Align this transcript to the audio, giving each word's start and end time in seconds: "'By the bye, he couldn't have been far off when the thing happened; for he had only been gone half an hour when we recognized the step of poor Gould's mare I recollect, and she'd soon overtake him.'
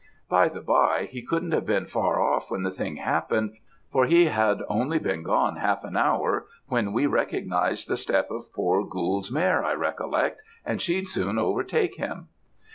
"'By 0.29 0.49
the 0.49 0.61
bye, 0.61 1.07
he 1.11 1.21
couldn't 1.23 1.51
have 1.51 1.67
been 1.67 1.85
far 1.85 2.19
off 2.19 2.49
when 2.49 2.63
the 2.63 2.71
thing 2.71 2.95
happened; 2.95 3.53
for 3.91 4.07
he 4.07 4.25
had 4.25 4.63
only 4.67 4.97
been 4.97 5.21
gone 5.21 5.57
half 5.57 5.83
an 5.83 5.95
hour 5.95 6.47
when 6.65 6.91
we 6.91 7.05
recognized 7.05 7.87
the 7.87 7.95
step 7.97 8.31
of 8.31 8.51
poor 8.51 8.83
Gould's 8.83 9.31
mare 9.31 9.63
I 9.63 9.73
recollect, 9.75 10.41
and 10.65 10.81
she'd 10.81 11.07
soon 11.07 11.37
overtake 11.37 11.97
him.' 11.97 12.29